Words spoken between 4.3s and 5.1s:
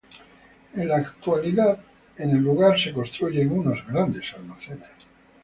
almacenes.